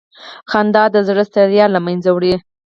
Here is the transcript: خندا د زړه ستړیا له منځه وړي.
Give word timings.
خندا 0.51 0.83
د 0.93 0.97
زړه 1.07 1.23
ستړیا 1.29 1.65
له 1.73 1.79
منځه 1.85 2.09
وړي. 2.13 2.35